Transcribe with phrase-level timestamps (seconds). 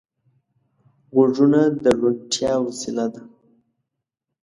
[1.13, 3.21] غوږونه د روڼتیا وسیله ده